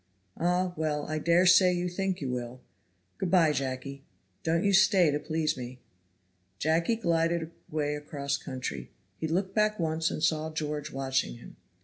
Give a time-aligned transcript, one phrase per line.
[0.35, 0.73] "Ah!
[0.75, 2.61] well I daresay you think you will.
[3.19, 4.01] Good by, Jacky;
[4.41, 5.77] don't you stay to please me."
[6.57, 8.89] Jacky glided away across country.
[9.19, 11.55] He looked back once and saw George watching him.